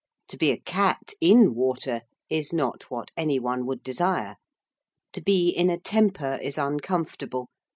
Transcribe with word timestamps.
To 0.29 0.37
be 0.37 0.49
a 0.49 0.57
cat 0.57 1.13
in 1.21 1.53
water 1.53 2.01
is 2.27 2.51
not 2.51 2.89
what 2.89 3.11
any 3.15 3.37
one 3.37 3.67
would 3.67 3.83
desire. 3.83 4.37
To 5.13 5.21
be 5.21 5.49
in 5.49 5.69
a 5.69 5.77
temper 5.79 6.39
is 6.41 6.57
uncomfortable. 6.57 7.49